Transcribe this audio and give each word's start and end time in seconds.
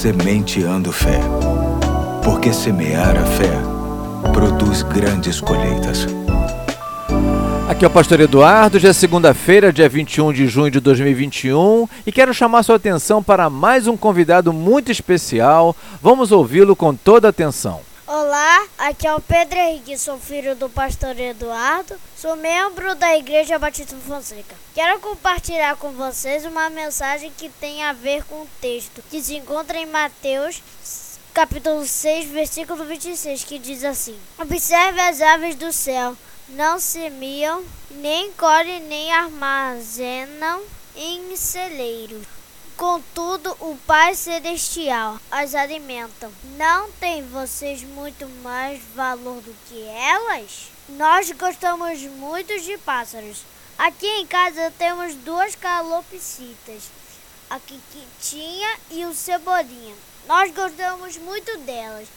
Sementeando 0.00 0.90
Fé. 0.90 1.20
Porque 2.24 2.54
semear 2.54 3.18
a 3.18 3.26
fé 3.26 3.52
produz 4.32 4.82
grandes 4.82 5.42
colheitas. 5.42 6.06
Aqui 7.68 7.84
é 7.84 7.86
o 7.86 7.90
Pastor 7.90 8.18
Eduardo, 8.20 8.78
já 8.78 8.88
é 8.88 8.92
segunda-feira, 8.94 9.70
dia 9.70 9.90
21 9.90 10.32
de 10.32 10.46
junho 10.46 10.70
de 10.70 10.80
2021, 10.80 11.86
e 12.06 12.10
quero 12.10 12.32
chamar 12.32 12.62
sua 12.62 12.76
atenção 12.76 13.22
para 13.22 13.50
mais 13.50 13.86
um 13.86 13.94
convidado 13.94 14.54
muito 14.54 14.90
especial. 14.90 15.76
Vamos 16.00 16.32
ouvi-lo 16.32 16.74
com 16.74 16.94
toda 16.94 17.28
atenção. 17.28 17.89
Olá, 18.12 18.66
aqui 18.76 19.06
é 19.06 19.14
o 19.14 19.20
Pedro 19.20 19.56
Henrique, 19.56 19.96
sou 19.96 20.18
filho 20.18 20.56
do 20.56 20.68
pastor 20.68 21.16
Eduardo, 21.16 21.94
sou 22.16 22.34
membro 22.34 22.96
da 22.96 23.16
Igreja 23.16 23.56
Batista 23.56 23.94
Fonseca. 24.04 24.56
Quero 24.74 24.98
compartilhar 24.98 25.76
com 25.76 25.92
vocês 25.92 26.44
uma 26.44 26.68
mensagem 26.68 27.30
que 27.30 27.48
tem 27.48 27.84
a 27.84 27.92
ver 27.92 28.24
com 28.24 28.42
o 28.42 28.48
texto 28.60 29.00
que 29.08 29.22
se 29.22 29.36
encontra 29.36 29.78
em 29.78 29.86
Mateus 29.86 30.60
capítulo 31.32 31.86
6, 31.86 32.30
versículo 32.30 32.84
26, 32.84 33.44
que 33.44 33.60
diz 33.60 33.84
assim: 33.84 34.18
Observe 34.36 35.00
as 35.02 35.20
aves 35.20 35.54
do 35.54 35.72
céu, 35.72 36.16
não 36.48 36.80
semeiam, 36.80 37.64
nem 37.92 38.32
colhem, 38.32 38.80
nem 38.80 39.12
armazenam 39.12 40.62
em 40.96 41.36
celeiros 41.36 42.26
Contudo, 42.80 43.54
o 43.60 43.76
Pai 43.86 44.14
Celestial 44.14 45.20
as 45.30 45.54
alimenta. 45.54 46.32
Não 46.56 46.90
tem 46.92 47.22
vocês 47.22 47.82
muito 47.82 48.26
mais 48.42 48.80
valor 48.94 49.42
do 49.42 49.54
que 49.68 49.82
elas? 49.86 50.70
Nós 50.88 51.30
gostamos 51.32 52.00
muito 52.04 52.58
de 52.58 52.78
pássaros. 52.78 53.42
Aqui 53.76 54.06
em 54.06 54.26
casa 54.26 54.72
temos 54.78 55.14
duas 55.14 55.54
calopsitas, 55.54 56.84
a 57.50 57.60
Kikitinha 57.60 58.78
e 58.90 59.04
o 59.04 59.12
Cebolinha. 59.12 59.94
Nós 60.26 60.50
gostamos 60.50 61.18
muito 61.18 61.58
delas. 61.58 62.08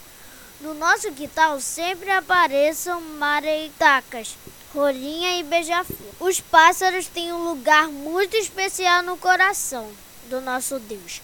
No 0.62 0.72
nosso 0.72 1.12
quintal 1.12 1.60
sempre 1.60 2.10
apareçam 2.10 3.02
mareitacas, 3.02 4.34
rolinha 4.74 5.38
e 5.38 5.42
beija-flor. 5.42 6.14
Os 6.20 6.40
pássaros 6.40 7.06
têm 7.06 7.34
um 7.34 7.44
lugar 7.44 7.88
muito 7.88 8.34
especial 8.34 9.02
no 9.02 9.18
coração 9.18 9.92
do 10.28 10.40
nosso 10.40 10.78
Deus. 10.78 11.20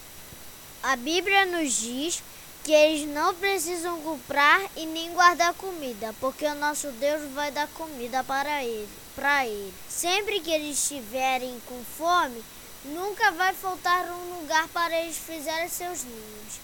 A 0.83 0.95
Bíblia 0.95 1.45
nos 1.45 1.73
diz 1.73 2.23
que 2.63 2.71
eles 2.71 3.07
não 3.07 3.33
precisam 3.35 3.99
comprar 4.01 4.61
e 4.75 4.85
nem 4.85 5.11
guardar 5.13 5.53
comida, 5.53 6.13
porque 6.19 6.45
o 6.45 6.55
nosso 6.55 6.87
Deus 6.93 7.31
vai 7.33 7.51
dar 7.51 7.67
comida 7.69 8.23
para 8.23 8.63
ele, 8.63 8.89
para 9.15 9.45
ele. 9.45 9.73
Sempre 9.89 10.39
que 10.39 10.51
eles 10.51 10.77
estiverem 10.77 11.59
com 11.67 11.83
fome, 11.97 12.43
nunca 12.85 13.31
vai 13.31 13.53
faltar 13.53 14.05
um 14.11 14.39
lugar 14.39 14.67
para 14.69 14.99
eles 15.01 15.17
fizerem 15.17 15.69
seus 15.69 16.03
ninhos 16.03 16.59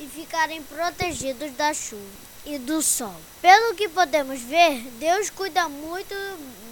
e 0.00 0.06
ficarem 0.06 0.62
protegidos 0.62 1.52
da 1.52 1.72
chuva 1.72 2.02
e 2.44 2.58
do 2.58 2.80
sol. 2.82 3.14
Pelo 3.40 3.74
que 3.74 3.88
podemos 3.88 4.40
ver, 4.40 4.80
Deus 4.98 5.30
cuida 5.30 5.68
muito 5.68 6.14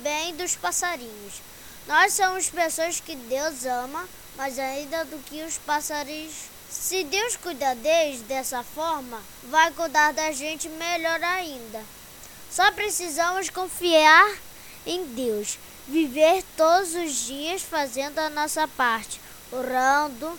bem 0.02 0.34
dos 0.36 0.56
passarinhos. 0.56 1.42
Nós 1.86 2.14
somos 2.14 2.48
pessoas 2.48 3.00
que 3.00 3.14
Deus 3.14 3.64
ama 3.64 4.08
mais 4.36 4.58
ainda 4.58 5.04
do 5.04 5.18
que 5.24 5.42
os 5.42 5.58
passarinhos. 5.58 6.34
Se 6.68 7.04
Deus 7.04 7.36
cuida 7.36 7.74
deles 7.74 8.20
dessa 8.22 8.62
forma, 8.62 9.20
vai 9.44 9.70
cuidar 9.72 10.12
da 10.12 10.30
gente 10.32 10.68
melhor 10.68 11.22
ainda. 11.22 11.82
Só 12.50 12.70
precisamos 12.72 13.50
confiar 13.50 14.36
em 14.84 15.04
Deus, 15.06 15.58
viver 15.86 16.44
todos 16.56 16.94
os 16.94 17.14
dias 17.14 17.62
fazendo 17.62 18.18
a 18.18 18.30
nossa 18.30 18.68
parte, 18.68 19.20
orando, 19.50 20.38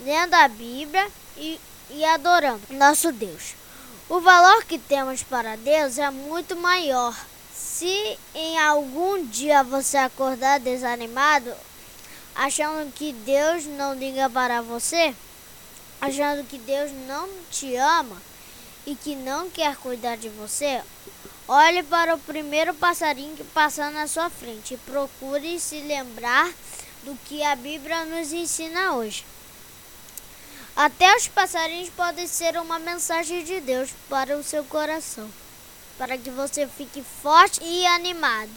lendo 0.00 0.34
a 0.34 0.48
Bíblia 0.48 1.06
e, 1.36 1.60
e 1.90 2.04
adorando 2.04 2.62
nosso 2.70 3.12
Deus. 3.12 3.54
O 4.08 4.20
valor 4.20 4.64
que 4.64 4.78
temos 4.78 5.22
para 5.22 5.56
Deus 5.56 5.98
é 5.98 6.10
muito 6.10 6.56
maior. 6.56 7.16
Se 7.54 8.18
em 8.34 8.58
algum 8.58 9.24
dia 9.26 9.62
você 9.62 9.96
acordar 9.96 10.60
desanimado, 10.60 11.52
achando 12.34 12.92
que 12.92 13.12
Deus 13.12 13.64
não 13.64 13.94
liga 13.94 14.28
para 14.28 14.60
você, 14.60 15.14
achando 16.00 16.46
que 16.46 16.58
Deus 16.58 16.90
não 17.06 17.28
te 17.50 17.76
ama 17.76 18.20
e 18.86 18.94
que 18.94 19.14
não 19.14 19.48
quer 19.48 19.76
cuidar 19.76 20.16
de 20.16 20.28
você, 20.28 20.82
olhe 21.46 21.82
para 21.82 22.14
o 22.14 22.18
primeiro 22.18 22.74
passarinho 22.74 23.36
que 23.36 23.44
passar 23.44 23.90
na 23.92 24.06
sua 24.06 24.28
frente 24.28 24.74
e 24.74 24.78
procure 24.78 25.58
se 25.60 25.80
lembrar 25.80 26.52
do 27.04 27.16
que 27.24 27.42
a 27.42 27.54
Bíblia 27.54 28.04
nos 28.04 28.32
ensina 28.32 28.94
hoje. 28.94 29.24
Até 30.76 31.14
os 31.16 31.28
passarinhos 31.28 31.90
podem 31.90 32.26
ser 32.26 32.56
uma 32.56 32.80
mensagem 32.80 33.44
de 33.44 33.60
Deus 33.60 33.90
para 34.08 34.36
o 34.36 34.42
seu 34.42 34.64
coração, 34.64 35.30
para 35.96 36.18
que 36.18 36.30
você 36.30 36.66
fique 36.66 37.04
forte 37.22 37.62
e 37.62 37.86
animado 37.86 38.50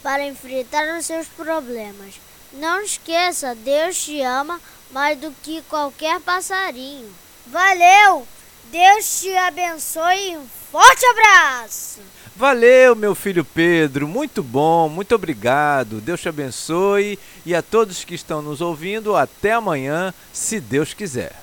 para 0.00 0.24
enfrentar 0.24 0.96
os 0.96 1.06
seus 1.06 1.26
problemas. 1.26 2.14
Não 2.54 2.80
esqueça, 2.80 3.54
Deus 3.54 3.96
te 4.04 4.20
ama 4.20 4.60
mais 4.90 5.18
do 5.18 5.32
que 5.42 5.62
qualquer 5.62 6.20
passarinho. 6.20 7.12
Valeu! 7.46 8.26
Deus 8.70 9.20
te 9.20 9.36
abençoe 9.36 10.36
um 10.36 10.46
forte 10.70 11.04
abraço! 11.06 12.00
Valeu, 12.36 12.96
meu 12.96 13.14
filho 13.14 13.44
Pedro, 13.44 14.08
muito 14.08 14.42
bom, 14.42 14.88
muito 14.88 15.14
obrigado. 15.14 16.00
Deus 16.00 16.20
te 16.20 16.28
abençoe 16.28 17.18
e 17.46 17.54
a 17.54 17.62
todos 17.62 18.04
que 18.04 18.14
estão 18.14 18.42
nos 18.42 18.60
ouvindo, 18.60 19.14
até 19.14 19.52
amanhã, 19.52 20.12
se 20.32 20.58
Deus 20.58 20.92
quiser. 20.92 21.34